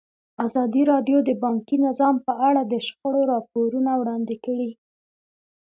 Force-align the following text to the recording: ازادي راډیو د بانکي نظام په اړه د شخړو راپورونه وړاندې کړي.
ازادي 0.45 0.81
راډیو 0.91 1.17
د 1.23 1.29
بانکي 1.43 1.77
نظام 1.87 2.15
په 2.27 2.33
اړه 2.47 2.61
د 2.65 2.73
شخړو 2.85 3.21
راپورونه 3.33 3.91
وړاندې 3.97 4.35
کړي. 4.45 4.69